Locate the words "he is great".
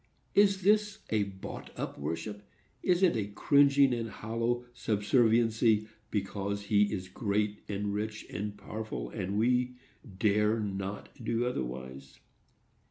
6.63-7.61